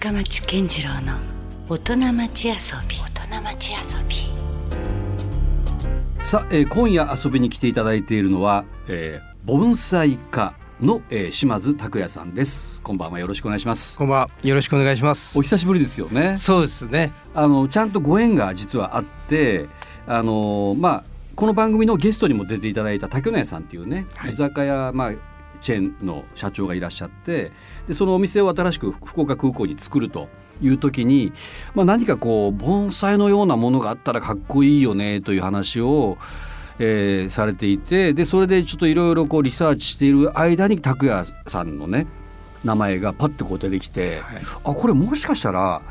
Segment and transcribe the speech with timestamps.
[0.00, 1.18] 深町健次郎の
[1.68, 2.54] 大人町遊
[2.88, 2.96] び。
[2.96, 4.16] 大人町遊び。
[6.24, 12.80] さあ、えー今夜遊びに来ていただいているのは、えー、盆栽家の、えー、島津拓也さんです。
[12.80, 13.20] こんばんは。
[13.20, 13.98] よろしくお願いします。
[13.98, 14.30] こんばんは。
[14.42, 15.38] よろしくお願いします。
[15.38, 15.42] お。
[15.42, 16.38] 久しぶりですよね。
[16.38, 17.12] そうですね。
[17.34, 19.68] あのちゃんとご縁が実はあって
[20.06, 21.04] あのまあ
[21.34, 24.30] この番組のゲストにも出ていただいた竹野屋さんっていうね、はい。
[24.30, 25.12] 居酒屋まあ
[25.60, 27.52] チェーンの社長がいらっしゃって
[27.86, 30.28] でそのお店を新しく福岡空港に作ると
[30.62, 31.32] いう時に、
[31.74, 36.18] まあ、何かこう盆栽のようなものがあったらかっこいいよねという話を、
[36.78, 42.06] えーされていてでそれでちょっといろいろこうリサーチしている間に拓也さんのね
[42.64, 45.82] 名前がパッとこう出てきて、はいあこれもしかしたら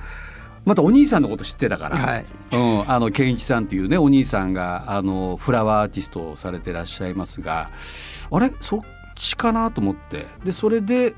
[0.66, 2.26] またお兄さんのこと知ってたから、はい。
[2.52, 7.72] うん、あの健一さんっていうねお兄さんがあのフラワーアーティストをされてらっしゃいますが
[8.30, 8.52] あれ？
[8.60, 8.82] そっ
[9.20, 11.14] ちかなと思ってでそれで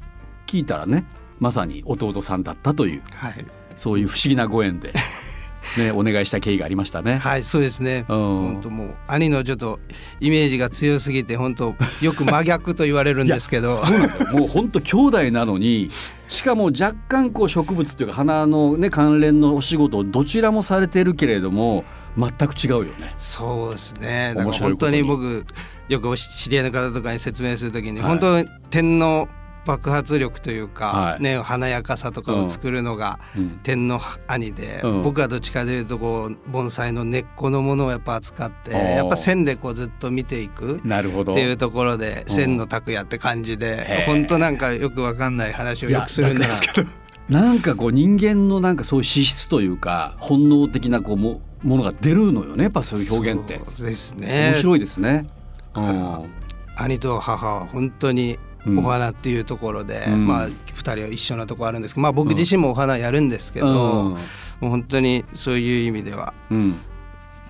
[0.47, 1.05] 聞いたらね
[1.39, 3.45] まさに弟さんだったというはい。
[3.75, 4.93] そういう不思議なご縁で、
[5.77, 7.17] ね、お願いした経緯がありましたね。
[7.17, 8.05] はい、そうですね。
[8.09, 9.79] うん本当もう兄のちょっと
[10.19, 13.77] イメージが強すぎて本当よく真逆と言われるんですけど。
[13.77, 15.89] そうなんですよ もう本当兄弟なのに
[16.27, 21.85] しかも若干こう植物っていうか花のね関連のお仕事をどちらもされてるけれども
[22.17, 23.13] 全く違うよね。
[23.17, 24.33] そうですね。
[24.35, 25.45] だから本当に僕
[25.91, 28.09] よくお知り合いの方とかに説明するときに、はい。
[28.17, 29.27] 本当天の
[29.65, 31.21] 爆発力というか、はい。
[31.21, 33.59] ね華やかさとかを作るのがうん。
[33.61, 35.03] 天の兄で、うん。
[35.03, 40.79] 僕はどっちかというとこう盆栽の根っこのものをやっぱ扱ってやっぱ線でこうずっと見ていく。
[40.85, 41.33] なるほど。
[41.33, 42.33] っていうところでうん。
[42.33, 44.05] 千の拓也って感じへでー。
[44.05, 46.87] 本当なんかよくわかんない話をよくするんですけど
[47.27, 53.59] なんかこう人間のなんかそういう資質というか本能的なこうもものが出るのよねやっぱそういう表現って。
[53.69, 54.51] そうですね。
[54.51, 55.27] 面白いですね。
[55.75, 56.29] うだからん
[56.77, 58.79] 兄と母は本当にうん。
[58.79, 60.27] お花っていうところで、うん。
[60.27, 63.73] まあ2人は一緒なところあるんですけど、まあ、僕自身もお花やるんですけど、うん。
[64.11, 64.17] も
[64.61, 66.75] う本当にそういう意味ではうん。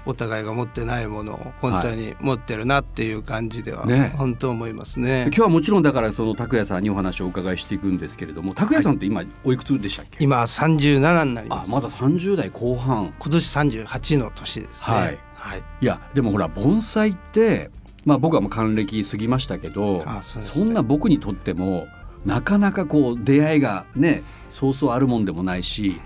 [0.05, 4.13] お互いが持ってないものを本当に持ってるなっていう感じではね。
[4.18, 5.25] 本当思いますね。
[5.28, 11.72] 今日はもちろんだからその拓也さんにお話をお伺いしていくんですけれども拓也さんって今おいくつでしたっけ、今37になります。
[11.72, 13.13] あまだ30代後半。
[13.19, 14.96] 今年38の年ですね。
[14.96, 15.19] はい。
[15.35, 15.63] はい。
[15.81, 17.69] いやでもほら盆栽って
[18.06, 21.88] まあ僕はもう還暦過ぎましたけどねそんな僕にとっても
[22.25, 26.00] なかなかこう出会いがねそうそうあるもんでもないし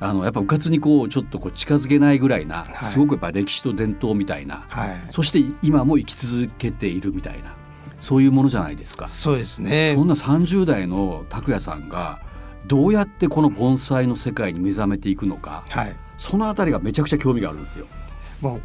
[0.00, 5.06] あのやっぱうかつにこうちょっとこう近づけないぐらいな、はいすごくやっぱ歴史と伝統みたいな、はい。
[5.10, 7.54] そして今も生き続けているみたいな
[8.00, 9.08] そういうものじゃないですか。
[9.08, 10.02] そうですねそ。
[10.02, 12.20] んな30代の拓也さんが
[12.66, 15.96] どうやってこの盆栽の世界に目覚めていくのかはい。
[16.16, 17.86] そのあたりがめちゃくちゃ興味があるんですよ。
[18.40, 18.60] もう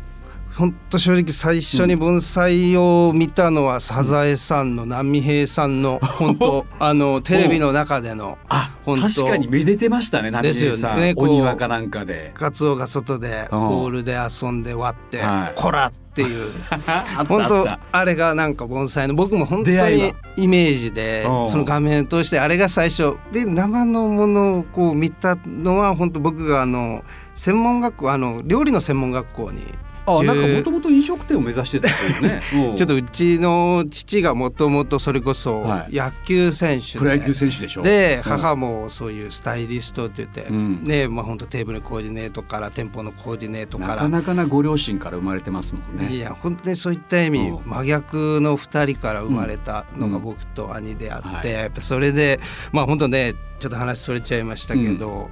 [0.57, 9.03] 本当正直最初に盆栽を見たのはサザエさんの波平さんの本当 あのテレビの中でのあ本当。
[9.03, 11.13] 確かにめでてましたね波平さん、ね。
[11.17, 12.31] お庭かなんかで。
[12.35, 13.59] カツオが外でうん。
[13.59, 16.49] ボールで遊んで割ってはい「こら!」っていう。
[17.27, 21.49] 本当あれがなんか盆栽の僕も本当にイメージでうん。
[21.49, 23.17] その画面を通してあれが最初。
[23.33, 27.03] で生のものをこう見たのは本当僕があの
[27.35, 29.61] 専門学校あの料理の専門学校に
[30.05, 32.41] あなんか10もともと飲食店を目指してたというね。
[32.71, 32.77] うん。
[32.77, 35.95] ちょっとうちの父がもともとそれこそはい。
[35.95, 37.81] 野球選手で、プロ野球選手でしょ。
[37.81, 38.23] でうん。
[38.23, 40.83] 母もそういうスタイリストって言って、うん。
[40.83, 46.13] ねまあ本当テーブルコーディネートから店舗のコーディネートかなからなかなご両親から生まれてますもんね。
[46.15, 47.59] いや本当にそういった意味、うん。
[47.65, 50.23] 真逆の2人から生まれたのがうん。
[50.23, 51.35] 僕と兄であって、うん。
[51.35, 51.49] はい。
[51.63, 52.39] やっぱそれで
[52.71, 55.29] まあ本当ねちょっと話それちゃいましたけど、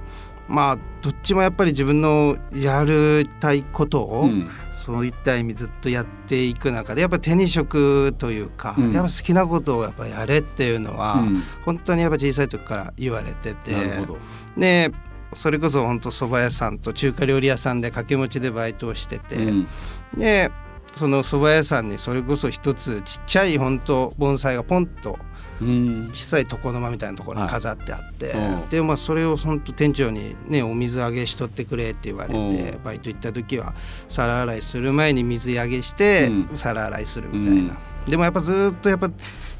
[0.48, 4.48] まあどっちもやっぱり自分のやりたいことを、うん。
[4.72, 8.92] そういった意味ずっとやっていく中でやっぱ手に職というか、うん。
[8.92, 11.42] やっぱ好きなことをやっぱやれっていうのは、うん。
[11.64, 14.18] 本当にやっぱ小さい時から言われててなるほど。
[14.56, 14.90] で
[15.32, 19.68] それこそ本当蕎麦屋さんと中華料理屋さんで掛け持ちでバイトをしてて、うん。
[20.16, 20.50] で
[20.92, 28.68] その蕎麦屋さんにそれこそ一つちっちゃい本当盆栽がポンとうん小さい床の間みたいなところに飾ってあって、はいうん。
[28.68, 32.82] でまあそれを本当店長にねお水揚げしとってくれって言われて、うん。
[32.82, 33.74] バイト行った時は
[34.08, 36.56] 皿洗いする前に水揚げして、うん。
[36.56, 37.76] 皿洗いするみたいな、
[38.06, 39.10] でもやっぱずっとやっぱ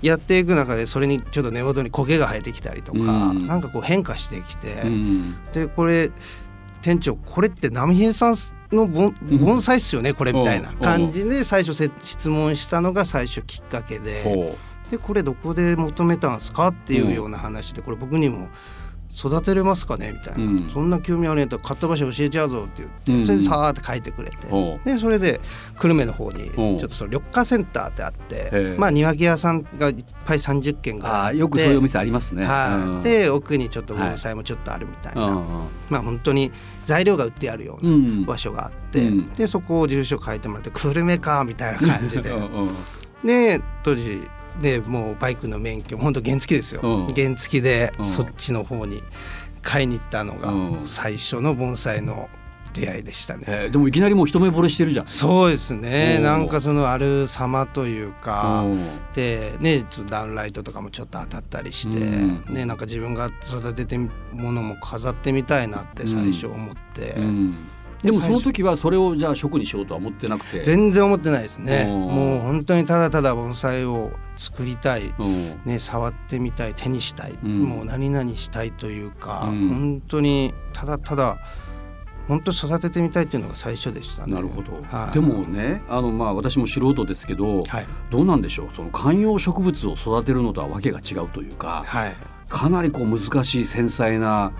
[0.03, 3.47] やっていく中でそれにちょっと根元に苔が生えてきたりとか、うん。
[3.47, 5.37] なんかこう変化してきて、うん。
[5.53, 6.11] でこれ
[6.83, 8.37] 店長これって波平さん
[8.71, 14.55] の盆盆栽っすよねこれみたいな感じで最初せ質問したのが最初きっかけでほ
[14.91, 18.49] でこれどこで求めたんですかっていうような話でこれ僕にも
[19.17, 20.71] 育てれますかねみたいな、うん。
[20.71, 23.25] そんな興味あるんやったら買った場所教えちゃうぞって言って、うん。
[23.25, 24.81] それでさーって書いてくれて、おう。
[24.85, 25.41] でそれで
[25.79, 28.77] 久留米の方にちょっとその緑化センターってあって、え。
[28.77, 32.45] まあ庭木屋さんがいっぱい30軒があよくそういうお店ありますね。
[32.45, 32.83] はい。
[32.83, 33.03] うん。
[33.05, 35.45] で奥にちょっと盆栽もちょっとあるみたいな、うん
[35.91, 36.51] まあ本当に
[36.85, 38.25] 材料が売ってあるよううなん。
[38.25, 39.29] 場所があって、うん。
[39.37, 42.33] でそこを住所書いてもらって久留米かみたいな感じで。
[43.25, 44.29] で当時
[44.61, 47.15] でもうバイクの免許も本当原付ですよ、うん。
[47.15, 48.05] 原付でうん。
[48.05, 49.03] そっちの方に
[49.63, 50.87] 買いに行ったのがうん。
[50.87, 52.29] 最初の盆栽の
[52.73, 53.45] 出会いでしたね。
[53.47, 55.07] えーでもいきなりもう一目惚れしてるじゃん。
[55.07, 56.19] そうですね。
[56.21, 58.81] なんかそのある様というかうん。
[59.15, 62.45] でねちょっとダウンライトとかもちょっと当たったりして、うん。
[62.55, 64.11] ねなんか自分が育てても
[64.53, 67.55] のも飾ってみたいなって最初思って、うん
[68.05, 70.63] でもその時はそれをじゃあ職にしようとは思ってなくて。
[70.63, 71.87] 全然思ってないですね。
[71.87, 75.15] もう本当にただただ盆栽を作りたい。
[75.19, 75.61] うん。
[75.65, 76.75] ね、触ってみたい。
[76.75, 77.63] 手にしたい、うん。
[77.63, 79.69] もう何々したいというか、うん。
[79.69, 81.39] 本当にただただ
[82.27, 84.33] 本当育ててみたいっていうのが最初でしたね。
[84.35, 85.15] なるほど、はい。
[85.15, 88.69] でもねあのまあ私も素人ですけど、はい、どうなんでしょう？
[88.75, 92.17] その観葉植物を育てるのとはわけが違うというかはい、
[92.49, 94.53] かなりこう難しい繊細な、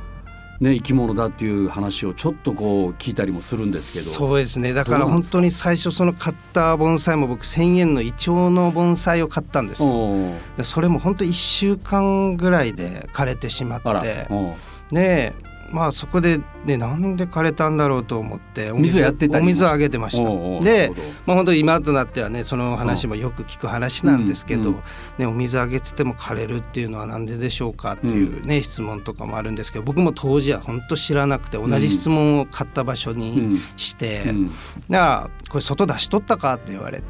[0.61, 4.11] ね、生き物だっていう話をちょっとこう聞いたりもするんですけど。
[4.11, 4.73] そうですね。
[4.73, 10.15] だから本当に最初その買った盆栽も僕1,000円のイチョウの盆栽を買ったんですよ。
[10.57, 13.89] でそれも本当1週間ぐらいで枯れてしまって。
[14.31, 14.55] おー。
[14.93, 15.35] で
[15.75, 20.65] まあそこで、ね、なんで枯れたんだろうと思ってお水やってたお水をあげてました。
[20.65, 20.93] で
[21.27, 24.83] まあ、本当に今となってはねその話もよく聞く話なんですけど、うんうん。
[25.19, 33.61] ね、お水あげてても枯れるっていうのはなんででしょうかっていうね、質問とかもあるんですけど僕も当時は本当知らなくて同じ質問を買った場所うにん。
[33.77, 34.47] して、うん
[34.89, 37.05] だからこれ外出しとったかって言われて、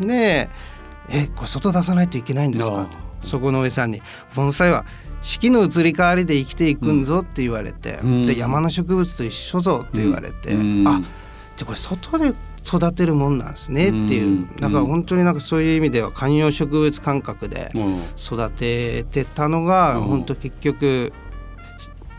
[0.00, 0.48] うで
[1.10, 4.00] えこれ外出さないといけないんですかあそこの上さんに
[4.34, 4.84] 盆栽は
[5.22, 8.26] 四季の移り変わりで生きていくんぞって言われて、うん。
[8.26, 10.86] で山の植物と一緒ぞって言われて、うん。
[10.86, 11.00] あ
[11.56, 12.34] じゃあこれ外で
[12.64, 14.56] 育てるもんなんですねっていう、うん。
[14.56, 18.02] だから本当になんかそういう意味では観葉植物感覚でうん。
[18.16, 20.04] 育ててたのが、うん。
[20.04, 21.12] 本当結局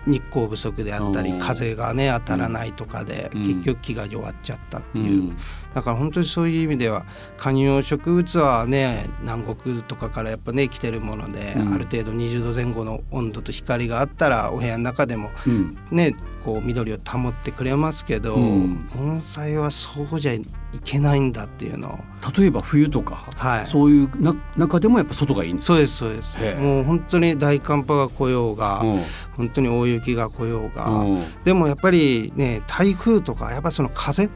[0.06, 1.40] 日光不足であったり、うん。
[1.40, 3.44] 風がね当たらないとかで、うん。
[3.44, 5.38] 結局木が弱っちゃったってういう、ん
[5.74, 7.06] だから本当にそういう意味では
[7.38, 11.74] 観葉植物はね南国とかからやっぱね来てるもので、うん。
[11.74, 15.78] ある程度20度前後の温度と光があったらお部屋の中でもうん。
[15.92, 18.88] ねこう緑を保ってくれますけど、うん。
[18.96, 20.42] 盆栽はそうじゃい
[20.84, 22.00] けないんだっていうのを。
[22.38, 23.68] 例えば冬とか、はい。
[23.68, 26.38] そういうな中でもやっぱ外がいいんですそうですそうです。
[26.60, 29.02] もう本当に大寒波が来ようが、うん。
[29.36, 31.44] 本当に大雪が来ようが、うん。
[31.44, 34.30] でもやっぱりね台風とかやっぱその風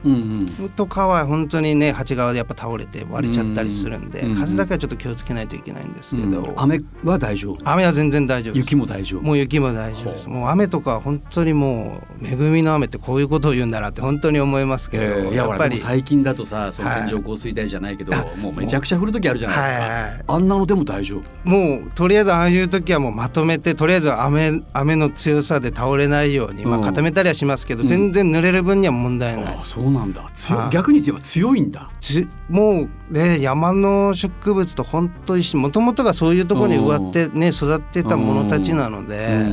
[0.76, 6.54] とかは本当にね鉢側でやっぱ倒れて割れちゃったりするんで、うん風だけはちょっと気をつけないといけないんですけど、うん。
[6.58, 7.60] 雨は大丈夫？
[7.64, 8.66] 雨は全然大丈夫です。
[8.66, 9.22] 雪も大丈夫？
[9.22, 10.28] もう雪も大丈夫です。
[10.28, 21.50] ほもう雨とかは本当にもう恵みの雨ってこういうことを言うんだなって本当に思いますけど、えーいやっぱり最近だとさそのはい線状降水帯じゃないけど、あもうめちゃくちゃ降る時あるじゃないですか、はいはいあんなのでも大丈夫？
[21.50, 26.84] もうとりあえずああいう時はもうまとめてとりあえず雨雨の強さで倒れないように、まあ、うん。
[26.84, 29.46] 固めたりはしますけど、うん全然濡れる分には問題ない。
[29.46, 29.60] あ。
[29.62, 30.30] あそうなんだ。
[30.72, 31.90] 逆に言えば強いんだ。
[32.00, 39.48] ちもうね山の植物と本当にもともとがそういうところに植わってね育ってたものたちなので、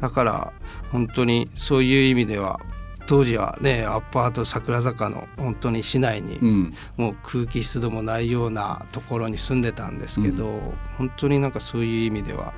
[0.00, 0.52] だから
[0.92, 2.60] 本当にそういう意味では
[3.06, 6.38] 当時はねアパート桜坂の本当に市内に
[6.96, 10.60] もう空気湿度もないようなところに住んでたんですけど、
[10.96, 12.52] 本当になんかそういう意味では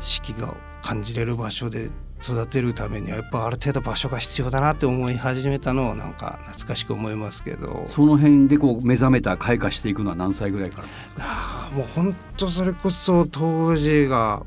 [0.00, 1.90] 四季が感じれる場所で
[2.22, 7.84] 育てるためにはやっぱある程度場所が必要だなって思い始めたのをなんか懐かしく思いますけど。
[7.86, 11.22] その辺でこう目覚めた開花していくのは何歳ぐらいからですか？
[11.24, 14.42] あーもう本当それこそ当時が、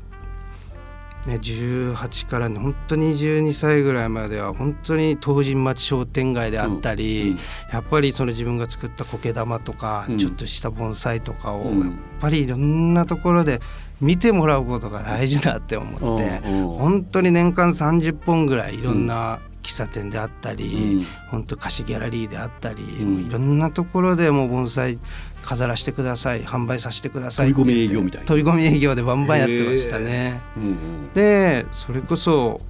[1.26, 7.38] ね、18からね本当に22歳ぐらいまでは本当に東神町商店街であったり、うん
[7.72, 10.18] やっぱりその自分が作った苔玉とか、うん。
[10.18, 11.80] ちょっとした盆栽とかを、うん。
[11.80, 13.60] やっぱりいろんなところで
[14.00, 16.68] 見てもらうことが大事だって思って、うんうん。
[16.68, 21.06] 本当に年間30本ぐらいいろんな喫茶店であったり、うん。
[21.30, 23.26] 本当貸しギャラリーであったり、うん。
[23.26, 24.98] いろんなところでもう盆栽
[25.42, 28.26] 飾らせてください販売させてください飛び込み営業みたいな。
[28.26, 30.40] 飛び込み営業でバンバンやってましたね。
[30.56, 32.60] うんうんでそれこそ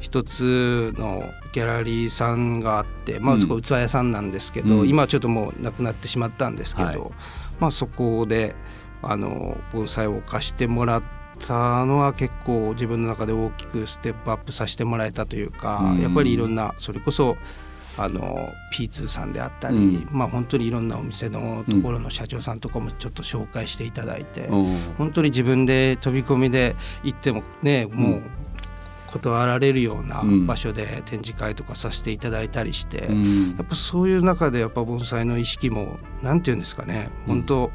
[0.00, 1.22] 一つの
[1.52, 4.88] ギャラリーさんがあって、まあ、器屋さんなんですけど、うん。
[4.88, 7.00] 今はちょっともうなくなってしまったんですけど、はい。
[7.60, 8.56] まあ、そこで
[9.00, 11.02] あの盆栽を貸してもらっ
[11.38, 16.00] たのは結構自分の中で大きくステップアップさせてもらえたというか、うん。
[16.00, 17.36] やっぱりいろんなそれこそ
[17.96, 20.08] あの P2 さんであったり、うん。
[20.10, 24.94] まあ本当にいろんなお店のところの社長さんとかもちょっと紹介していただいて、うん。
[24.98, 28.22] 本当に自分で飛び込みで行ってもねもう
[29.08, 30.46] 断られるようなうん。
[30.46, 33.56] 場所で展示会とかさせていただいたりして、うん。
[33.56, 37.34] やっぱそういう中でやっぱ盆栽の意識もなんて言うんですかねうん。
[37.34, 37.70] 本当、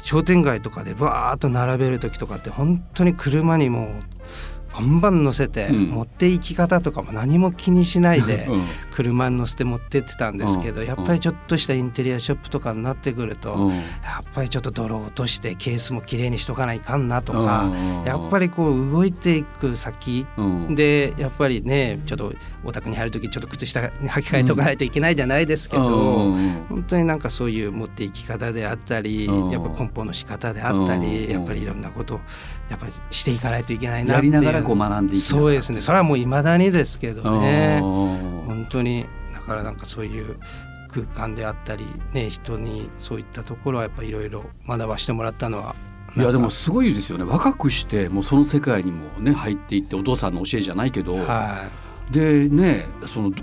[0.00, 3.90] 商店街とかでバーッと並べる時とかって本当に車にもう
[4.72, 5.86] バンバン乗せて、うん。
[5.88, 8.62] 持って行き方とかも何も気にしないでうん。
[8.92, 10.86] 車に乗せて持ってってたんですけど、うん。
[10.86, 13.70] やっぱりちょっとしたインテリアショップとかになってくると、うん。
[13.70, 13.76] や
[14.20, 18.04] っぱりちょっと泥を落としてケースもきれいにしとかないかんなとか、うん。
[18.04, 20.74] やっぱりこう動いていく先うん。
[20.74, 22.32] でやっぱりねちょっと
[22.64, 26.64] お宅に入る時ちょっと靴下履き替えとかないといけないじゃないですけど、うん。
[26.68, 29.50] 本当になんかそういう持っていき方であったり、うん。
[29.50, 31.32] やっぱ梱包の仕方であったり、うん。
[31.32, 32.20] やっぱりいろんなことを
[32.70, 35.80] やっぱりしていかないといけないなっていうこう学んでいきながらそうですね。
[35.80, 37.80] それはもう未だにですけどね。
[37.82, 38.02] うん
[38.46, 40.38] 本当にだからなんかそういう
[40.88, 45.74] 空間であったりね人にそういったところはやっぱいろいろ学ばしてもらったのは
[46.16, 47.24] いやでもすごいですよね。
[47.24, 51.68] 若くしてもうその世界にもね入っていってお父さんの教えじゃないけど、は
[52.10, 53.34] でねそのん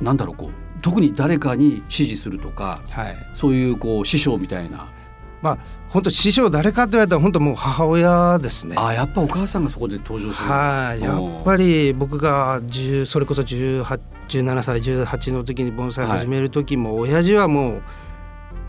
[0.00, 3.16] なんだろうこう特に誰かに指示するとかいはい。
[3.34, 4.86] そういうこう師匠みたいな
[5.42, 8.76] まあ本当師匠誰かって言われたら本当もう母親ですね。
[8.78, 17.82] あやっぱお母さんがそこで登場するはい、やっぱり僕が10それこそ18 17歳18の時に盆栽始める時も、親父はもう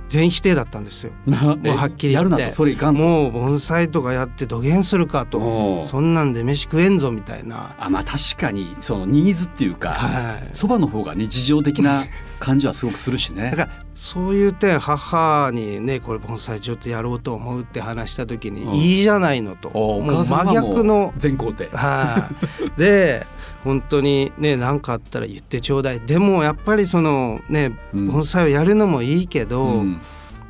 [0.07, 1.11] 全否定だったんですよ。
[1.27, 2.31] りもうはっきり言って。
[2.31, 2.51] やるなと？
[2.51, 3.01] それいかんと？
[3.01, 7.75] もう盆栽とかやって土下するかおとうそんなんで飯食えんぞみたいな。
[7.77, 10.49] あまあ確かにそのニーズっていうかはい。
[10.53, 12.01] そば、の方が日常的な
[12.41, 13.51] 感じはすごくするしね。
[13.51, 18.73] だからそういう点母にねこれ盆栽ちょっとやろうと思うって話した時に、うん。
[18.73, 19.69] いいじゃないのと。
[19.69, 21.13] もう真逆の。
[21.17, 21.69] 全肯定。
[21.77, 22.29] は
[22.77, 23.25] い、で
[23.63, 25.99] 本当にね何かあったら言ってちょうだい。
[25.99, 28.07] でもやっぱりそのねうん。
[28.07, 30.01] 盆栽をやるのもいいけど、うん。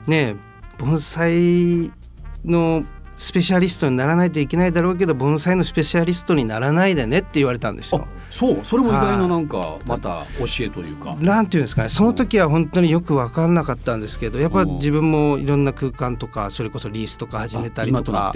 [0.07, 0.37] ね
[0.77, 1.91] 盆栽
[2.45, 2.85] の
[3.21, 8.07] スペシャリストにならないといけないだろうけど盆栽のスペシャリストにならないでねって言われたんですよ。
[8.09, 8.21] あ。
[8.31, 8.59] そう？
[8.63, 11.15] それも意外ななんかまた教えというか。
[11.19, 14.77] なんていうんですかねその時は本当によく分かんなかったんですけどやっぱうん。
[14.77, 18.33] 自分もいろんな空間とかそれこそリースとか始めたりとか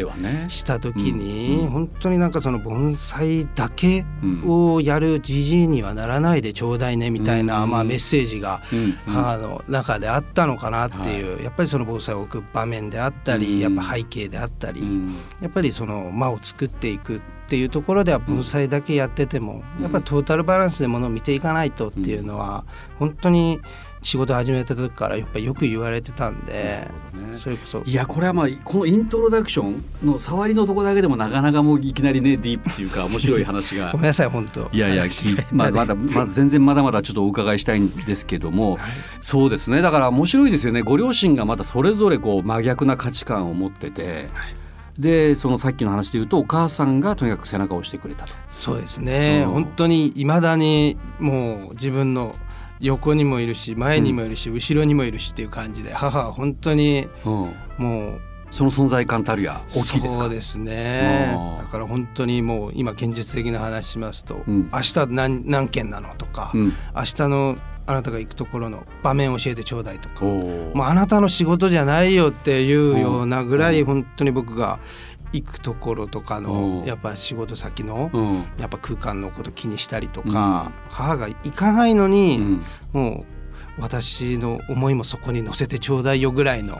[0.50, 4.44] した時に本当になんかその盆栽だけうん。
[4.46, 7.72] をやるじじいにはならないでちょうだいねみたいな、うん。
[7.72, 8.80] まあ、メッセージがうん。
[8.80, 8.92] うん。
[9.08, 13.76] 母の中であったのかなっていう、やっぱりその盆栽を置く場面であったり、うん。
[13.76, 15.16] やっぱ背景であったり、うん。
[15.42, 19.84] やっぱりその間を作っていくっていうところでは盆栽だけやってても、うん。
[19.84, 22.66] やっぱりトータルバランスでものを見ていかないとっていうのは、
[22.98, 23.60] 本当に
[24.06, 27.34] 仕事始めた時からやっぱりよく言われてたんでね。
[27.34, 27.84] それこそ。
[27.86, 33.92] いやこれはまあこのイントロダクションの触りのとこだけでもなかなかもういきなりねディープっていうか面白い話が。
[33.94, 34.70] ごめんなさい本当。
[34.72, 38.78] いやいや、き まあ、まだ、まだ全然まだまだちょっとお伺いしたいんですけども、
[39.22, 39.82] そうですね。
[39.82, 40.84] だから面白いですよね。
[40.84, 44.30] ご両親がまたそれぞれこう真逆な価値観を持ってて。
[44.98, 48.34] で、そのさっきの話で言うと、お母さんがとにかく背中を押してくれたと。
[48.48, 52.34] そうですね、うん本当にいまだにもう自分の
[52.80, 57.56] 横にもいるし前にもいるし、後ろにもいるしっていう感じで母は本当にうん。
[57.78, 58.22] もう
[58.52, 60.24] その存在感たるや大きいですか？
[60.26, 66.74] そうですねうんだから本当にもう今現実的な話しますと、うん明日何何件なのとか、うん。
[66.96, 73.86] 明日のあなたが行くところの場面教えてちょうだいとか、もうあなたの仕事じゃないよっていうようなぐらいうん。
[73.86, 74.80] 本当に僕が
[75.34, 76.86] 行くところとかのうん。
[76.86, 78.36] やっぱ仕事先のうん。
[78.58, 82.40] やっぱ空間のこと気にしたりとか、母が行かないのに、
[82.94, 83.02] うん。
[83.02, 83.35] もう
[83.78, 86.80] 私の思いもそこに乗せてちょうだいよぐらいの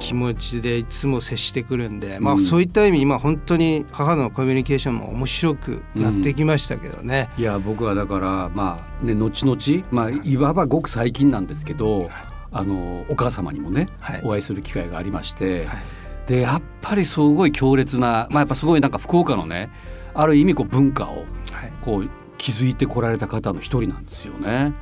[0.00, 7.30] 気持ちでいつも接してくるんで、まあうんそういった意味今本当に母のコミュニケーションも面白くなってきましたけどね。
[7.38, 10.36] いや僕はだからまあね後々まあい。
[10.36, 12.10] わばごく最近なんですけど、
[12.50, 14.20] あのお母様にもね、はい。
[14.24, 15.82] お会いする機会がありまして、はい。
[16.26, 19.70] でやっぱりすごい強烈なまあやっぱすごいなんか福岡のね
[20.14, 21.72] ある意味こう文化をはい。
[21.80, 24.72] こう築いてこられた方の一人なんですよね。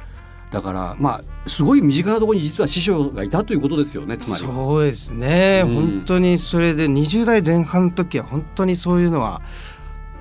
[0.50, 4.44] だからまあすごい身近なところに実は師匠がいたということですよねつまり。
[4.44, 9.42] そうですね、うん本当にそれで20代前半の時は本当にそういうのは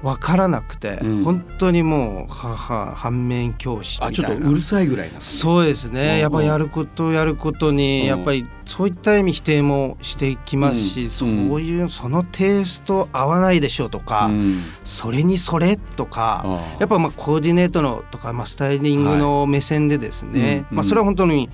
[0.02, 1.24] 分からなくて、うん。
[1.24, 4.42] 本当にもう母反面教師あちょみたいな。
[4.42, 5.20] っとうるさいぐらいな。
[5.20, 8.08] そうですね、うんやっぱやることをやることに、うん。
[8.08, 11.10] やっぱりそういった意味否定もしていきますし、うん。
[11.10, 11.30] そう
[11.62, 14.62] いうそのテイスト合わないでしょうとか、うん。
[14.84, 16.46] それにそれとか、
[16.80, 20.78] やっぱまあコーディネートのとか、まあ、スタイリングの目線でですね、うん。
[20.78, 21.50] まあ、それは本当に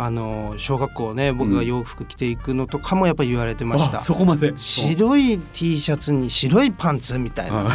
[0.00, 3.98] あの小学校ね僕が洋服着ていくのとかもやっぱ言われてました。
[3.98, 4.52] あそこまで。
[4.56, 7.70] 白い T シャツに白いパンツみたいな、うん。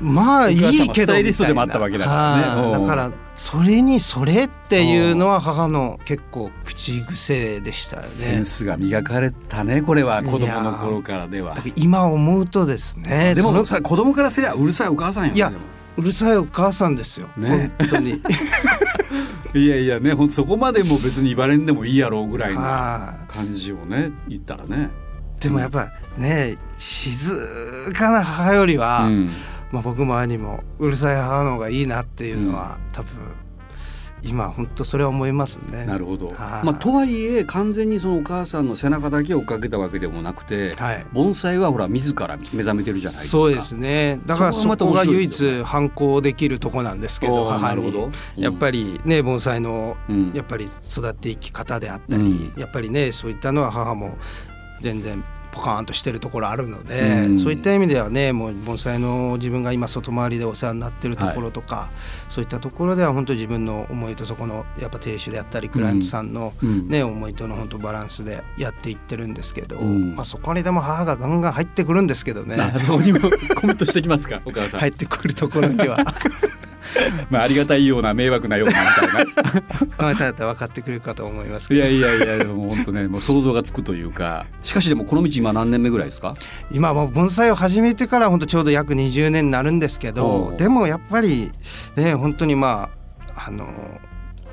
[0.00, 2.62] まあいいけどお母様スタイリストでもあったわけだからね。
[2.62, 2.66] はい。
[2.66, 2.80] うん。
[2.80, 8.08] だからそれにそれっていうのは母の結構口口癖でしたよね。
[8.08, 10.22] センスが磨かれたねこれは。
[10.22, 11.56] 子供の頃からでは。
[11.76, 13.34] 今思うとですね。
[13.34, 15.52] でもさ子供からすりゃうるさいお母さんよねいや
[15.96, 17.72] うるさいお母さんですよ、ね。
[17.78, 18.22] 本当に
[19.54, 24.90] いやいやねほんとそこまでも別に言われんでもいいやろうぐらいのは感じをね言ったらね。
[25.38, 27.32] いでもやっぱね静
[27.94, 29.30] かな母よりは、うん。
[29.70, 33.18] まあ、僕も兄もうるさい母の方がいいなっていうのは、多分
[34.22, 35.86] 今本当それは思いますね。
[35.86, 36.66] なるほど、はい。
[36.66, 41.06] まあ、とはいえ完全にそのお母さんの背中だけを追っかけたわけでもなくて、はい。
[41.12, 43.38] 盆栽はほら自ら目覚めてるじゃないですか。
[43.38, 44.20] そうですね。
[44.26, 47.62] だからそこが唯一反抗できるとこなんですけど母に。
[47.62, 48.04] なるほど。
[48.06, 48.42] うん。
[48.42, 50.32] やっぱりね盆栽のうん。
[50.34, 54.16] やっぱり育っていき方であったり、うやっぱりねそういったのは母も
[54.82, 57.38] 全然ポカーンとしてるところあるので、うん。
[57.38, 61.90] そういった意味ではねもう盆栽の自分が今外回りでお世話になってるところとか、
[62.28, 66.88] そういったところでは本当に自分の思いとそこのやっぱ亭主であったりクライアントさんの、うん。
[66.88, 70.16] ね、思いとの本当バランスでやっていってるんですけど、うん。
[70.16, 72.56] まあ、そこにでも母がガンガン入ってくるんですけどね。
[72.56, 73.20] あそこにも
[73.60, 75.98] コメントしてきますかお母さん、入ってくるところには
[77.30, 79.32] まあ、ありがたいような迷惑なようなみたいな。
[79.98, 81.80] まあただ分かってくれるかと思いますけど。
[81.80, 84.46] いやいやいやでも本当ねもう想像がつくというか。
[84.62, 86.34] しかしでもこの道今何年目ぐらいですか？
[86.72, 91.50] 今は盆栽を始めてから本当ちょうど約20年になるんですけどでもやっぱり
[91.96, 92.88] ね本当にま
[93.34, 93.66] ああの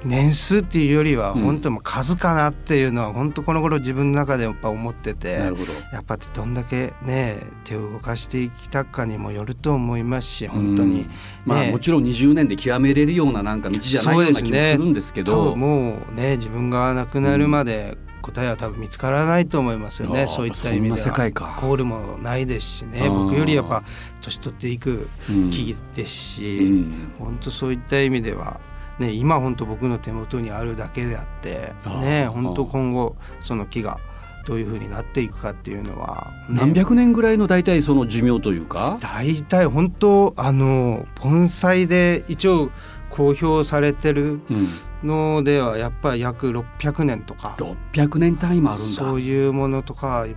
[0.05, 1.41] 年数っていうよりはうん。
[1.41, 5.73] 本当にもう数かなっていうのは本当この頃自分の中でやっぱ思っててなるほど。
[5.91, 11.09] やっぱどんだけね手を動かしていきたかにもよると思いますし本当に、うん
[11.45, 11.71] まあね。
[11.71, 20.97] もちろん20年で極めれるようななんか道じゃないような気もするんですけ多ど分もうね自分が亡くなるまで答えは多分見つからないと思いますよね、そういった意味では。
[20.97, 23.07] コールもないですしね。
[23.07, 23.83] 僕よりやっぱ
[24.21, 25.51] 年取っていくうん。
[25.51, 27.11] 木ですし、うん。
[27.19, 28.59] 本当そういった意味では、
[28.99, 33.99] ね、今本当僕の手元にあるだけであってね本当今後その木が
[34.45, 38.97] どういうふうになっていくかっていうのは、ね、何百年ぐらいの大体その寿命というか？
[39.01, 42.69] 大体本当あの盆栽で一応
[43.09, 44.67] 公表されてるうん。
[45.03, 47.55] のではやっぱり約600年とか。
[47.93, 48.87] 600年単位もあるんだ。
[48.87, 50.35] そういうものとか結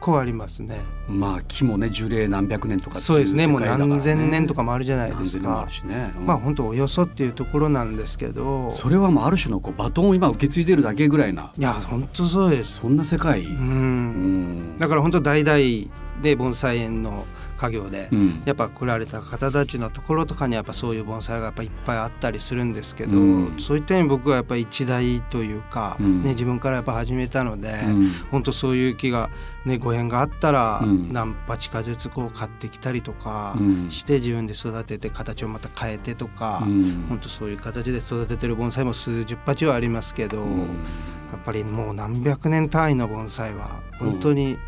[0.00, 0.80] 構ありますね。
[1.06, 3.46] まあ木もね樹齢何百年とかっていそうですね。
[3.46, 5.68] もう何千年とかもあるじゃないですか。
[5.84, 6.26] ね、うん。
[6.26, 8.72] まあ本当およそっていうところなんですけど。
[8.72, 11.52] それはもうある種のこうバトンを今受け継いでるだけぐらいな。
[11.56, 12.74] いや本当そうです。
[12.74, 14.74] そんな世界、ううん。
[14.76, 17.24] んだから本当代々で盆栽園の
[17.60, 18.42] 家業で、うん。
[18.46, 23.60] やっぱ来られた方たちのところとかにやっぱそういう盆栽がやっぱいっぱいあったりするんですけど、うん。
[23.60, 26.22] そういった意味僕はやっぱり一大というか、うん。
[26.24, 28.10] ね、自分からやっぱ始めたので、うん。
[28.30, 29.28] 本当そういう木が、
[29.66, 31.12] ね、ご縁があったらうん。
[31.12, 33.90] 何鉢かずつこう買ってきたりとかうん。
[33.90, 37.06] して自分で育てて形をまた変えてとか、うん。
[37.08, 40.60] 本当そういう形で育ててる盆栽も数十鉢はありますけど、うん。
[40.60, 44.58] やっぱりもう何百年単位の盆栽は本当に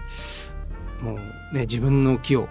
[1.00, 1.16] もう
[1.52, 2.48] ね自分の木を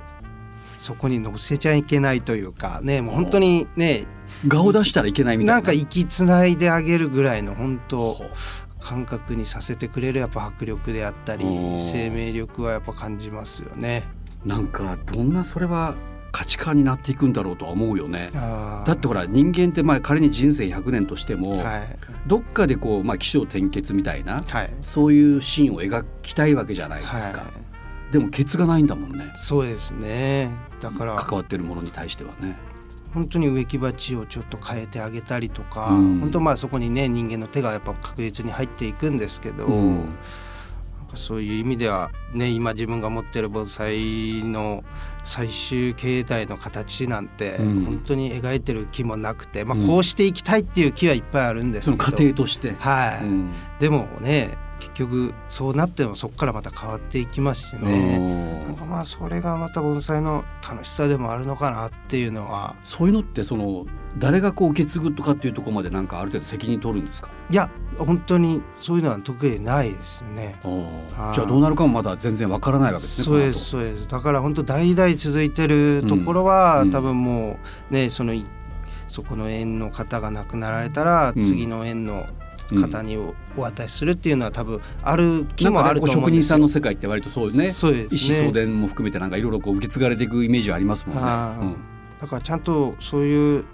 [0.82, 4.06] そこに乗せちゃいけないというかねもう本当にね
[4.48, 5.54] 顔を出したらいけないみたいな。
[5.54, 8.20] なんか息つないであげるぐらいの本当
[8.80, 11.46] 感覚にさせてくれるやっぱ迫力であったり
[11.78, 14.04] 生命力はやっぱ感じますよね。
[14.44, 15.94] なんかどんなそれは
[16.32, 18.32] 価値観になっていくんだろうとは思うよね。
[18.34, 21.98] だってほら人間ってまあ仮に人生100年としても、はい。
[22.26, 24.74] どっかでこうまあ起承転結みたいなはい。
[24.82, 27.48] そういうシーンを描きたいわけじゃないですか、は
[28.10, 28.14] い。
[28.14, 29.32] でもケツがないんだもんね。
[29.36, 30.50] そうですね
[30.82, 32.58] だから関わってるものに対してはね。
[33.14, 36.20] 本当に植木鉢をちょっと変えてあげたりとか、うん。
[36.22, 39.96] 本当まあそこにね人間の手がやっぱ確実に入っていくんですけど、うん。
[39.98, 40.06] なん
[41.10, 44.86] かそういう意味ではね今自分が持ってる盆栽の
[45.26, 47.84] 最終形態の形なんて、うん。
[47.84, 49.88] 本当に描いてる木もなくて、まあ、うん。
[49.88, 53.54] こうしていきたいっていう木はいっぱいあるんですけど、その過程として、はい、うん。
[53.80, 58.18] でもね結局そうなってもそこからまた変わっていきますしね。
[58.66, 62.76] なんかまあそれがまた盆栽の楽しさでもあるのかなっていうのは。
[62.84, 63.86] そういうのってその
[64.18, 67.30] 誰がこう受け継ぐとかっていうところまでなんかある程度責任取るんですか？
[67.50, 70.56] いや本当にそういうのは特にないですね。
[70.64, 71.36] はい。
[71.36, 74.08] じゃあどうなるかもまだ全然わからないわけですねそうですそうです。
[74.08, 76.92] だから本当代々続いてるところは、うん。
[76.92, 77.60] 多分も
[77.92, 78.46] うねそのい
[79.08, 81.42] そこの園の方が亡くなられたら、うん。
[81.42, 82.26] 次の園の
[82.80, 86.44] 方におお渡しするっていうのは多分ある木なんもあるとう職思うんですよ。
[86.44, 87.72] 人さんの世界って割とそうね。
[87.72, 88.36] そうですね。
[88.36, 91.22] 意思相伝も含めてなんかいろいろこう受け継がれていくイメージはありますもんね。
[91.22, 91.76] はあうん。
[92.20, 93.66] だからちゃんとそういう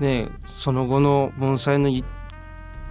[0.00, 2.04] ねその後の盆栽のい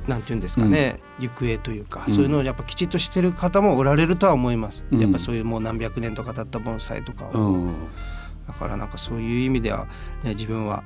[0.07, 2.13] なんていうんですかね、行方というか、うん。
[2.13, 4.99] そういうのをやっぱきちっとしてる方もおられるとは思います、うん。
[4.99, 7.75] やっぱそういうもう何百年とか経った盆栽とかを、うん。
[8.47, 9.85] だからなんかそういう意味では、
[10.23, 10.83] ね、自分は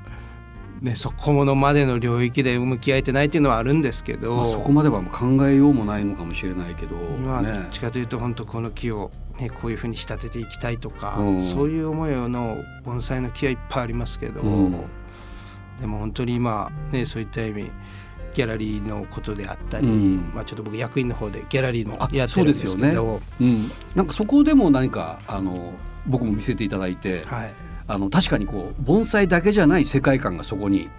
[0.81, 14.71] ね、そこのまでの領域で向き合えてないっていうのはあるんですけど、まあ、そこまでは考えようもないのかもしれないけど、今はどっちかというと本当この木を、ね、こういうふうに仕立てていきたいとか、うん、そういう思いの盆栽の木はいっぱいありますけど、うん、
[15.79, 17.71] でも本当に今、ね、そういった意味
[18.33, 25.73] ギャラリーのことであったり、うん、まあ、ちょっと僕役員の方でギャラリーもやってるんですけど、うん、なんかそこでも何かあの
[26.05, 27.53] 僕も見せていただいて、はい、
[27.87, 30.89] あの確かにこう盆栽だけじゃない世界観がそこに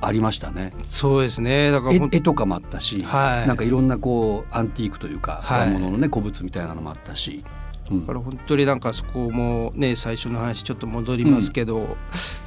[0.00, 0.72] ありましたね。
[0.88, 1.70] そうですね。
[1.70, 7.44] だから絵とかもあったし、はい、なんかいろんなこうアンティークというか、はい、物のね古物みたいなのもあったし。
[7.90, 11.86] だから本当になんかそこもね最初の話ちょっと戻りますけど、うん、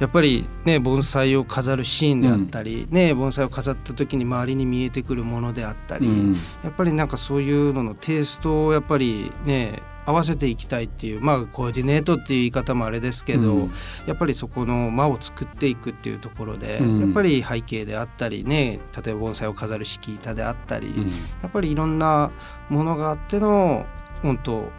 [0.00, 13.72] やっぱりね盆栽を飾るシーンであったり、うん、ね盆栽を飾った時に周りに見えてくるものであったり、うん、やっぱりなんかそういうののテイストをやっぱりね合わせていきたいっていうまあコーディネートっていう言い方もあれですけど、うん、
[14.06, 21.08] やっぱりそこの間を作っていくっていうところで、うん、やっぱり背景であったりね例えば盆栽を飾る敷板であったり、うん、
[21.42, 22.30] やっぱりいろんな
[22.70, 23.84] ものがあっての
[24.22, 24.70] 本当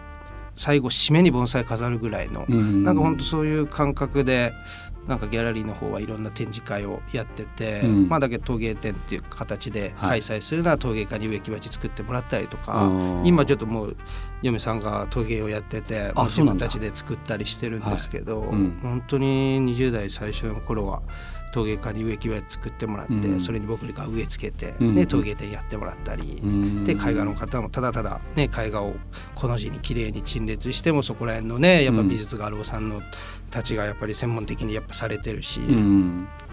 [0.55, 4.51] 最後締めに盆栽飾るぐらいの、うん、なんか本当そういう感覚で
[5.09, 13.97] なんかギャラリーの方はいろんな展示会をやってて、うん、まあだけ陶芸展っていう形で開催するのは陶芸家に植木鉢作ってもらったりとか、はい、今ちょっともう
[14.43, 18.49] 嫁さんが陶芸をやってて自分たちで作ったりしてるんですけど、はい。
[18.49, 21.01] うん、本当に20代最初の頃は。
[21.51, 28.93] 陶芸家に植木を作ってもらって、うん、それに僕が植え付けて、うん、ね、陶芸店やってもらったり、うん、で絵画の方もただただ、ね、絵画を
[29.39, 33.01] この字に綺麗に陳列してもそこら辺のねやっぱ美術画廊さんの
[33.49, 35.61] たちがやっぱり専門的にやっぱされてるし、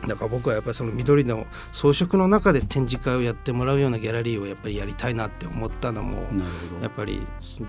[0.07, 6.22] だから僕はやっぱりその緑の装飾の中で展示会をやってもらうようなギャラリーをやっぱりやりたいなって思ったのも
[6.81, 7.20] やっぱり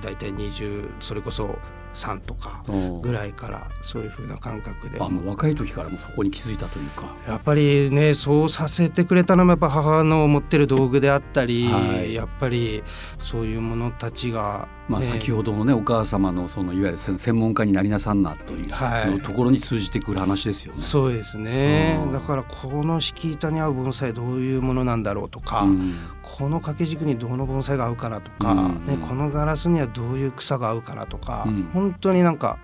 [0.01, 1.57] 大体20それこそ
[1.97, 2.63] 3とか
[3.01, 5.01] ぐらいからそういうふうな感覚で。
[5.01, 7.15] あもう若い時からもそこに気づいたというか。
[7.27, 12.83] やっぱりねそうさせてくれたのもやっぱ母の持ってる道具であったり、はい、やっぱり
[13.17, 20.79] そういうものたちがまあ、先ほどのねお母様のそのいわゆる専門家になりなさんなというところに通じてくる話ですよね。
[20.79, 32.59] そうですね、だからこの敷板に合う盆栽どういうものなんだろうとか、うん、この掛け軸にどの盆栽が合うかなとか、うん、ね、このガラスにはどういう草が合うかなとか、うん、本当になんか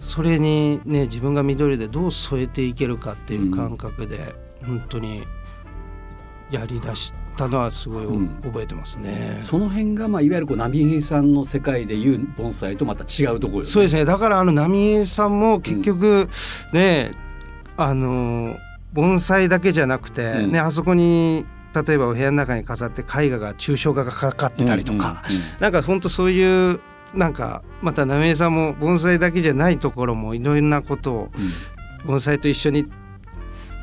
[0.00, 4.34] それにね自分が緑でどう添えていけるかっていう感覚で、
[4.66, 5.24] 本当に
[6.50, 9.38] やりだしたのはすごい、うん、覚えてますね。
[9.42, 14.04] その辺がまあいわゆるこう波平さんの世界でいう盆栽とまた違うところ、ね、そうですね。
[14.04, 16.28] だからあの波平さんも結局
[16.72, 17.12] ね、
[17.76, 18.56] うん、あの
[18.92, 26.80] 盆栽だけじゃなくて、うん、ねあそこに例えばお部屋の中に飾って絵画が抽象画がかかってたりとか、うんうんうん、なんか本当そういう
[27.14, 31.30] なんかまた波平さんも盆栽だけじゃないところもいろんなことを
[32.06, 32.86] 盆栽と一緒に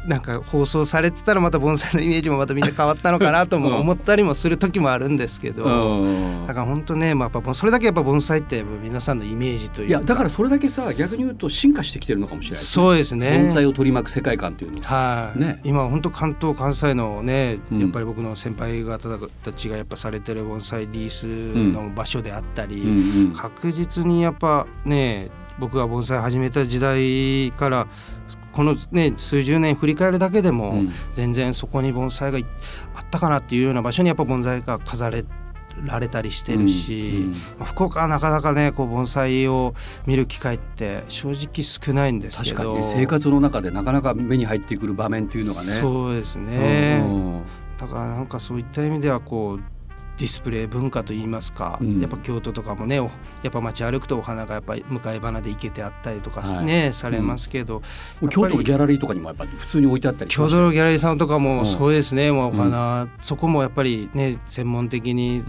[0.08, 5.64] なんか放送されてたらまた盆栽のイメージもまたみんな変わったのかなとも 思ったりもする時もあるんですけど、
[6.48, 13.40] だから本当ね、まあ、やっぱそれだけやっぱ盆栽って皆さんのイメージといういやだからそれだけさ逆に言うと進化してきてるのかもしれない、ね、そうですね。
[13.44, 19.10] 盆栽を取り巻く世界観っていうのは、い、ね、今本当関東関西のねやっぱり僕の先輩方
[19.44, 27.88] たちがやっぱされてる盆栽リースの場所であったり、うん、確実にやっぱね僕が盆栽始めた時代から
[28.54, 30.84] このね数十年振り返るだけでも、
[31.14, 32.40] 全然そこに盆栽が
[32.96, 35.26] あったかなっていうような場所にやっぱ盆栽が飾れ
[35.86, 39.74] られたりしてるし、うんうん、まあ、福岡はなかなかねこう盆栽を
[40.06, 42.56] 見る機会って正直少ないんですけど。
[42.56, 45.68] 確かに、ね、生活の中でなかなか目に入ってくる場面っていうのがね。
[45.72, 47.44] そうですね、うん、
[47.78, 49.81] だからなんかそういった意味ではこう
[50.22, 53.04] ディスプレイ文化といいますか、うん、やっぱ京都とかもねや
[53.48, 57.82] っぱ街歩くとお花がやっぱり向かい花で生けてあったりとかね、はい、されますけど、
[58.22, 65.44] うん、京都のギャラリーとかにもやっぱり普通に置いてあったり京都のギャラリーさんとかもそうですね、もうお花、そこもやっぱりね専門的に、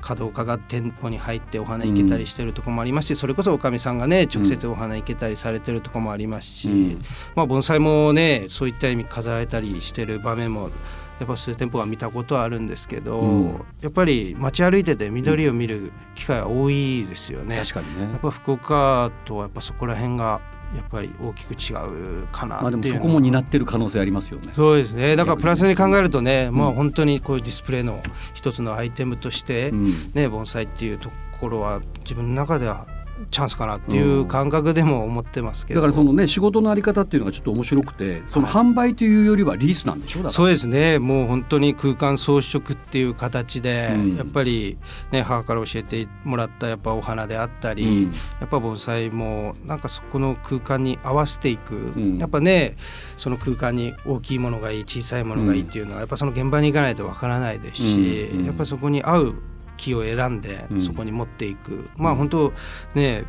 [0.00, 6.98] 稼働家が店舗に入ってお花いけたりしてるとこもありますし、それこそおかみさんがね直接お花いけたりされてるとこもありますし、
[7.36, 10.70] まあ盆栽もねそういった意味飾られたりしてる場面も
[11.18, 17.58] やっぱ数店舗は見たことはあるんですけど、うん、やっぱり街歩いてて緑を見る機会は多いですよね。
[17.58, 20.40] 確かにねやっぱ福岡とはやっぱそこら辺が
[20.76, 21.74] やっぱり大きく違
[22.22, 24.52] うかなまあでもそこも担ってる可能性ありますよね。
[24.54, 25.16] そうですね。
[25.16, 28.02] だからプラスに考えるとね、まあ本当にこういうディスプレイの
[28.34, 29.72] 一つのアイテムとして、
[30.14, 32.86] ね、盆栽っていうところは自分の中では
[33.30, 40.20] チャンスかなっていう感覚でも思ってますけど、だからそのね仕事のあり方っていうのがちょっと面白くてその販売というよりはリースなんでしょ？
[40.20, 40.32] うだから。
[40.34, 40.98] そうですね。
[40.98, 44.16] もう本当に空間装飾っていう形で、うん。
[44.16, 44.78] やっぱり、
[45.12, 48.12] ね、母から教えてもらったやっぱお花であったり、うん。
[48.40, 52.18] やっぱ盆栽もなんかそこの空間に合わせていく、ん。
[52.18, 52.76] やっぱね
[53.16, 58.38] その空間に大きいものがいい小さいものがいいっていうのは、やっぱその現場に行かないとわからないですし、うん。
[58.40, 58.46] うん。
[58.46, 59.34] やっぱそこに合う
[59.78, 60.80] 木を選んでうん。
[60.80, 62.52] そこに持っていく、まあ本当
[62.94, 63.24] ね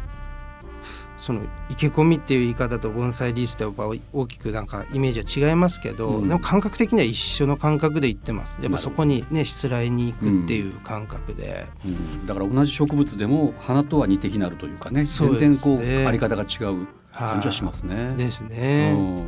[1.18, 6.28] その池込みっていう言い方と盆栽リースってやっぱ大きくなんかイメージは違いますけど、うん。
[6.30, 12.26] でも感覚的には一緒の感覚で言ってますやっぱそこにねしつらいに行くっていう感覚で、うん。
[12.26, 18.14] だから同じ植物でも花とは似て非なるというかねそう全然こうあり方が違う感じはしますね。
[18.16, 18.94] ですね。
[18.98, 19.28] うん。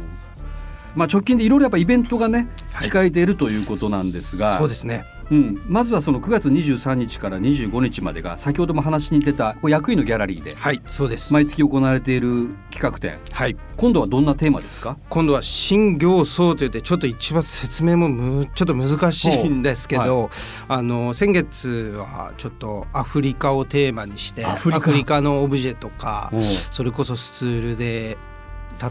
[0.95, 2.89] まあ、直近でいろいろやっぱイベントがねはい。
[2.89, 13.19] 控えているということなんですが、そうですねうん、まずはその9月23日から25日までが先ほども話に出たこう役員のギャラリーではいそうです、毎月行われている企画展。
[13.31, 13.55] はい。
[13.77, 14.97] 今度はどんなテーマですか？
[15.09, 20.29] 今度は新行僧といってちょっと一番説明もむちょっと難しいんですけど、
[20.67, 25.21] あの先月はちょっとアフリカをテーマにしてアフリカ。
[25.21, 26.31] のオブジェとか
[26.71, 28.17] それこそスツールで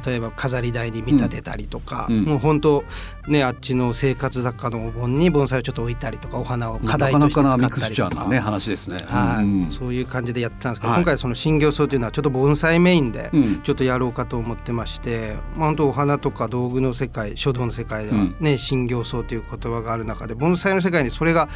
[0.04, 2.18] 例えば飾り台に見立てたりとか、うん。
[2.18, 2.24] うん。
[2.24, 2.84] もう本当
[3.26, 7.62] ねあっちの生活雑貨のお盆に盆栽をちょっと置いたりとかお花を課題として使ったり
[7.94, 8.08] とか。
[8.08, 8.98] ーなね話ですね。
[9.06, 9.70] はいうん。
[9.70, 11.02] そういう感じでやってたんですけど、はい。
[11.02, 21.48] 今回その新行僧というのはちょっと盆栽メインでうんちょっとやろうかと思ってまして、まあ、本当お花とか道具の世界書道の世界ではね、新行僧という言葉がある中で盆栽の世界にそれが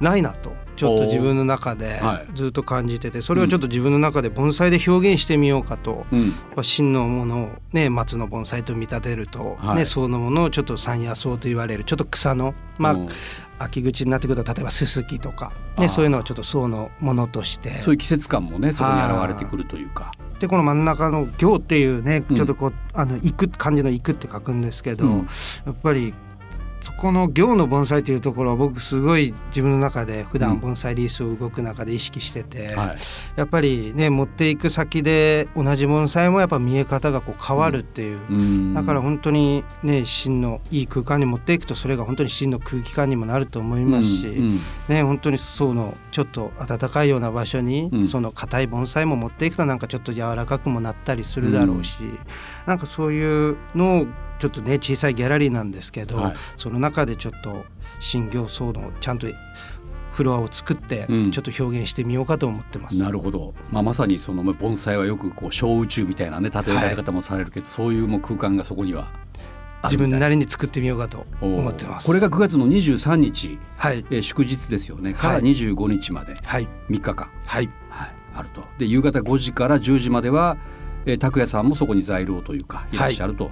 [0.00, 6.06] ないなとちょっと自分の中ではずっと感じててそれをちょっと自分の中で盆栽で表現してみようかと。
[6.10, 6.34] うん。
[6.62, 9.76] 真のものをね松の盆栽と見立てると、はい。
[9.76, 13.08] ねそのものをちょっと山野草と言われるちょっと草のまあうん
[13.58, 20.12] 秋口になってくると例えばススキとか、ね、そういうのをちょっと層のものとしてそういう季節感もねそこに現れてくるというか。
[20.38, 22.36] でこの真ん中の「行」っていうねうん。
[22.36, 25.18] ちょっとこう、あの行く漢字の「行く」って書くんですけど、うん。
[25.66, 26.14] やっぱり
[26.80, 30.40] そこの行の盆栽というところは僕すごい自分の中で普うん。
[30.40, 32.96] 段盆栽リースを動く中で意識してて、はい。
[33.36, 38.18] やっぱりね持っていく先で同じ盆栽もやっぱ見え方がこう変わるっていう。
[38.30, 38.74] うん。
[38.74, 44.44] だから本当にね真のいい空間に持っていくとそれが本当に真の空気感にもなると思いますし、うん。
[44.44, 44.60] うん。
[44.88, 48.06] ね本当にそのちょっと暖かいような場所に、うん。
[48.06, 51.98] その硬い盆栽も持っていくとなんかちょっと柔らかくもなったりするだろうし、
[52.66, 54.06] なんかそういうのを
[54.40, 56.34] ちょっとね小さいギャラリーなんですけど、はい。
[56.56, 57.64] その中でちょっと
[58.00, 59.28] 新行僧のちゃんと
[60.12, 61.30] フロアを作ってうん。
[61.30, 62.98] ちょっと表現してみようかと思ってます。
[62.98, 69.12] なるほど、まあ、まさにそのまあ盆栽はよくこう小宇宙みたいなね例えられ方もされるけど、そういうもう空間がそこには
[69.84, 72.06] 自分なりに作ってみようかと思ってます。
[72.06, 74.04] これが9月の23日、はい。
[74.10, 75.14] えー祝日ですよね。
[75.14, 76.34] からはい25日まで。
[76.44, 76.68] はい。
[76.88, 77.70] 3日間、はい。
[77.88, 78.62] はい、あると。
[78.78, 80.58] で夕方5時から10時までは、
[81.06, 83.46] えー拓也さんもそこに在廊というかいらっしゃると。
[83.46, 83.48] い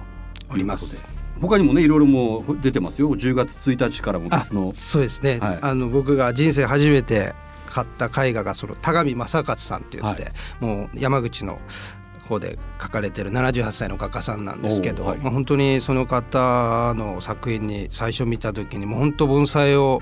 [0.49, 1.03] うことで、おります。
[1.41, 3.09] 他にもねいろいろもう出てますよ。
[3.11, 4.73] 10月1日からも別の。
[4.73, 5.59] そうですね、はい。
[5.61, 7.33] あの僕が人生初めて
[7.67, 11.59] 買った絵画がその田上正勝さんって言って、はもう山口の
[12.27, 15.17] 方で描かれてる78歳の画家さんなんですけど、はい。
[15.19, 20.01] まあ、本当にその方の作品に最初見た時にもう本当盆栽を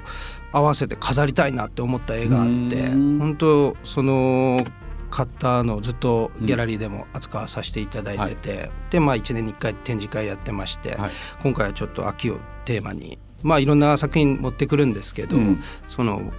[0.52, 3.20] 合わせて飾りたいなって思った絵があってうん。
[3.20, 4.66] 本当その
[5.10, 11.12] 方のずっとギャラリーでも扱わさせていただいてて、でまあ1年に1回展示会やってまして、はい。
[11.43, 15.63] 今回はちょっと秋をテーマにまあいろんな作品持ってくるんですけど、うん。
[15.88, 16.32] その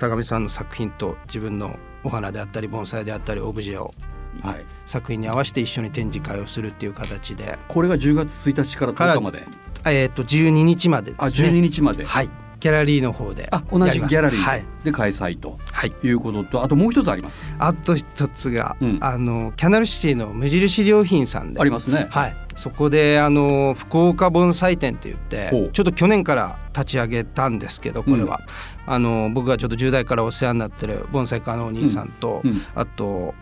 [0.00, 3.94] 高見さんの作品と自分のお花であったり盆栽であったりオブジェを
[4.42, 9.46] はい、作品に合わせて一緒に展示会をするっていう形で、これが10月1日から10日まで？
[9.86, 11.48] えー、と12日まであですね。
[11.48, 12.28] 12日まで、はい
[12.66, 14.60] ギャラリーの方であ同じギャラリはい。
[14.60, 17.46] ーで開催とはい、いうこととあともう一つあります。
[17.60, 18.98] あと一つが、うん。
[19.00, 21.60] あのキャナルシティの無印良品さんで。
[21.60, 22.08] ありますね。
[22.10, 28.40] はい、そこであの福岡盆栽展って言ってちょっと去年から立ち上げたんですけどこれは、
[28.86, 32.50] あの僕がちょっと10代からお世話になってる盆栽家のお兄さんと、うん。
[32.50, 32.60] うん。
[32.74, 33.34] あと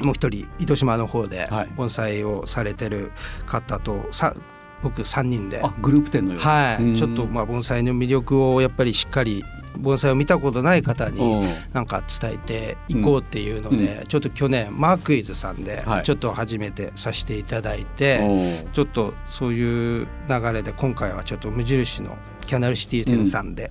[0.00, 1.68] もう一人糸島の方ではい。
[1.76, 3.12] 盆栽をされてる
[3.46, 4.34] 方とさ
[4.82, 5.60] 僕3人で。
[5.62, 6.50] あグループ展のような。
[6.50, 6.96] はい、うん。
[6.96, 9.44] ちょっとまあ盆栽の魅力をやっぱりしっかり
[9.78, 16.02] 盆栽を見たことない方におうなんか伝えていこうっていうので、ちょっと去年マークイズさんではい。
[16.02, 23.70] ちょっと初めてさせていただいて、ちょっとそういう流れで今回はちょっと無印のキャナルシティ店さんで、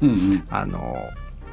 [0.49, 0.95] あの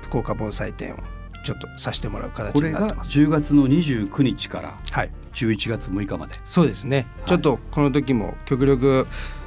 [0.02, 0.98] 福岡盆栽展を
[1.44, 3.20] ちょっとさせてもらう形これがになってます。
[3.20, 6.34] 10月の29日からはい、11月6日まで。
[6.44, 7.28] そうですね、い。
[7.28, 9.06] ちょっとこの時も極力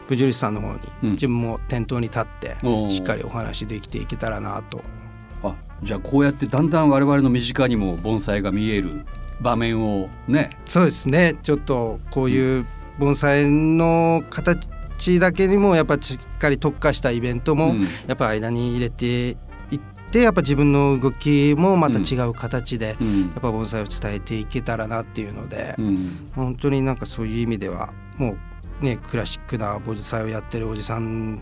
[0.09, 1.11] 無印さんの方にうん。
[1.11, 2.55] 自分も店頭に立って
[2.89, 4.81] しっかりお話できていけたらなと。
[5.43, 9.05] あじゃあこうやってだんだん我々の身近にも盆栽が見える
[9.41, 10.49] 場面をね。
[10.65, 11.35] そうですね。
[11.43, 12.65] ちょっとこういう
[12.99, 17.81] 盆栽の形だけにもやっぱしっかり特化したイベントもうん。
[18.07, 19.31] やっぱ間に入れて
[19.69, 19.79] いっ
[20.11, 23.21] てやっぱ自分の動きもまた違う形でうん。
[23.29, 26.29] やっぱ盆栽を伝えていけたらなっていうのでうん。
[26.33, 28.37] 本当になんかそういう意味ではもう
[28.81, 31.41] ねクラシックな盆栽をやってるおじさん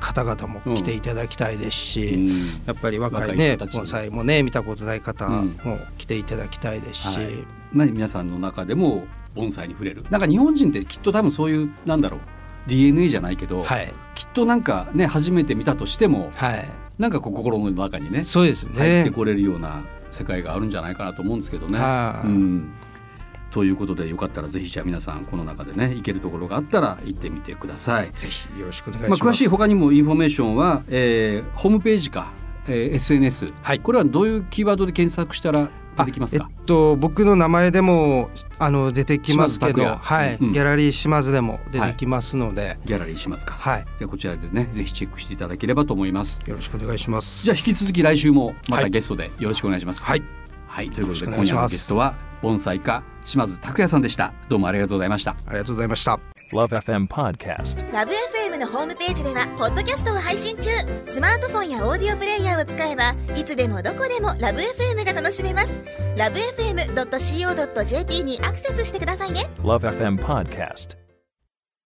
[0.00, 2.46] 方々も来ていただきたいですし、うん。
[2.66, 5.58] やっぱり若いね盆栽もね見たことない方うん。
[5.64, 7.34] も来ていただきたいですし、はい。
[7.72, 10.04] まあ皆さんの中でも盆栽に触れる。
[10.10, 12.20] なんか日本人ってきっと多分そういうなんだろう
[12.68, 13.92] DNA じゃないけど、はい。
[14.14, 21.78] きっとなんかね初めて見たとしてもはい、なんかこう心の中にねそうです入っねてこれるような世界があるんじゃないかなと思うんですけどね。
[21.78, 22.28] はい。
[22.28, 22.72] うん
[23.50, 28.10] ということでよかったらぜひじゃあ皆さんこの中でね行けるところがあったら行ってみてください。
[28.14, 29.22] ぜひよろしくお願いしまあ、ます。
[29.22, 32.32] 詳しい他にもインフォメーションは、えーホームページか、
[32.66, 33.80] えー SNS、はい。
[33.80, 36.44] これはどういうキーワードで検索したら出てきますか？
[36.44, 40.52] あえっと僕の名前でもあの出てきますけど、はい、うん。
[40.52, 46.40] ギャラリー島津でも出てきますので、ギャラリーしますか、はい、じゃあこちらでねぜひチェックしていただければと思います。
[46.46, 47.44] よろしくお願いします。
[47.44, 48.84] じゃあ引き続き来週もまはい。
[48.84, 50.04] たゲストでよろしくお願いします。
[50.04, 50.22] はい、
[50.66, 56.18] はい、ということで今夜のゲストは盆栽家島津拓也さんでしたどうもありがとうございましたありがとうございました。
[56.52, 57.92] Love FM Podcast.
[57.92, 60.70] ラブ f m のホームページではポッドキャストを配信中
[61.04, 65.80] スマートフォンやオーディオプレイヤーを使えばいつでもどこでもラブ f m が楽しめます
[66.16, 71.07] ラブ FM.co.jp にアクセスしてくださいね Love FM Podcast.